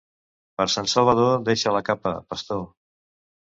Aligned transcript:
Per 0.61 0.65
Sant 0.75 0.89
Salvador, 0.93 1.37
deixa 1.51 1.75
la 1.77 1.83
capa, 1.91 2.17
pastor. 2.35 2.67